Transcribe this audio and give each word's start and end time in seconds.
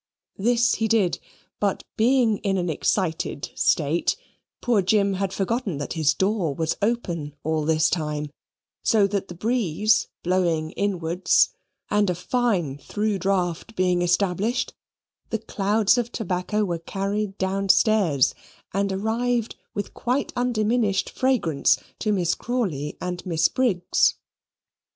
This 0.39 0.73
he 0.73 0.87
did: 0.87 1.19
but 1.59 1.83
being 1.95 2.39
in 2.39 2.57
an 2.57 2.71
excited 2.71 3.51
state, 3.53 4.15
poor 4.59 4.81
Jim 4.81 5.13
had 5.13 5.31
forgotten 5.31 5.77
that 5.77 5.93
his 5.93 6.15
door 6.15 6.55
was 6.55 6.75
open 6.81 7.35
all 7.43 7.65
this 7.65 7.87
time, 7.87 8.31
so 8.81 9.05
that 9.05 9.27
the 9.27 9.35
breeze 9.35 10.07
blowing 10.23 10.71
inwards 10.71 11.49
and 11.91 12.09
a 12.09 12.15
fine 12.15 12.79
thorough 12.79 13.19
draught 13.19 13.75
being 13.75 14.01
established, 14.01 14.73
the 15.29 15.37
clouds 15.37 15.99
of 15.99 16.11
tobacco 16.11 16.65
were 16.65 16.79
carried 16.79 17.37
downstairs, 17.37 18.33
and 18.73 18.91
arrived 18.91 19.55
with 19.75 19.93
quite 19.93 20.33
undiminished 20.35 21.11
fragrance 21.11 21.77
to 21.99 22.11
Miss 22.11 22.33
Crawley 22.33 22.97
and 22.99 23.23
Miss 23.23 23.47
Briggs. 23.49 24.15